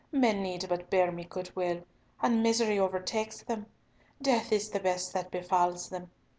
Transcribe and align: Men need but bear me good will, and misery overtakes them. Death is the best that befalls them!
Men 0.11 0.41
need 0.41 0.65
but 0.67 0.89
bear 0.89 1.11
me 1.11 1.25
good 1.25 1.55
will, 1.55 1.83
and 2.23 2.41
misery 2.41 2.79
overtakes 2.79 3.43
them. 3.43 3.67
Death 4.19 4.51
is 4.51 4.71
the 4.71 4.79
best 4.79 5.13
that 5.13 5.29
befalls 5.29 5.89
them! 5.89 6.09